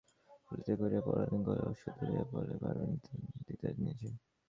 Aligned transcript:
তুলিতে 0.45 0.73
করিয়া 0.79 1.01
পরানের 1.05 1.41
গলায় 1.45 1.69
ওষুধ 1.69 1.95
লাগাইয়া 1.99 2.25
বলে, 2.31 2.55
পারবে 2.61 2.85
দিতে 3.47 3.67
নিজে? 3.79 4.09